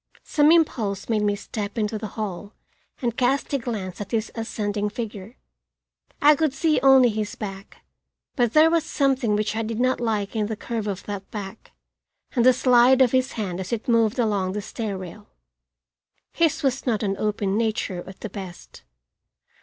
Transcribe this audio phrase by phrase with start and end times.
[0.23, 2.55] Some impulse made me step into the hall
[3.03, 5.37] and cast a glance at his ascending figure.
[6.19, 7.85] I could see only his back,
[8.35, 11.73] but there was something which I did not like in the curve of that back
[12.35, 15.29] and the slide of his hand as it moved along the stair rail.
[16.31, 18.81] His was not an open nature at the best.